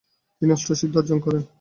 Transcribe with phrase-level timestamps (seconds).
[0.41, 1.41] তিনি অষ্টসিদ্ধি অর্জন করেন।